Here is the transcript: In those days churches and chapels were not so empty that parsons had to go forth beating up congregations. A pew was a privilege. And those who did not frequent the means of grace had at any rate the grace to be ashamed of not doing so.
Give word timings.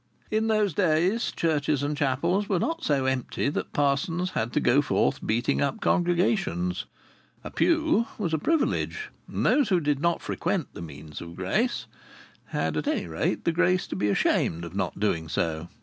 In 0.31 0.47
those 0.47 0.73
days 0.73 1.31
churches 1.31 1.83
and 1.83 1.95
chapels 1.95 2.49
were 2.49 2.57
not 2.57 2.83
so 2.83 3.05
empty 3.05 3.49
that 3.49 3.71
parsons 3.71 4.31
had 4.31 4.51
to 4.53 4.59
go 4.59 4.81
forth 4.81 5.23
beating 5.23 5.61
up 5.61 5.79
congregations. 5.79 6.85
A 7.43 7.51
pew 7.51 8.07
was 8.17 8.33
a 8.33 8.39
privilege. 8.39 9.11
And 9.27 9.45
those 9.45 9.69
who 9.69 9.79
did 9.79 9.99
not 9.99 10.19
frequent 10.23 10.73
the 10.73 10.81
means 10.81 11.21
of 11.21 11.35
grace 11.35 11.85
had 12.45 12.77
at 12.77 12.87
any 12.87 13.05
rate 13.05 13.45
the 13.45 13.51
grace 13.51 13.85
to 13.89 13.95
be 13.95 14.09
ashamed 14.09 14.65
of 14.65 14.73
not 14.75 14.99
doing 14.99 15.29
so. 15.29 15.67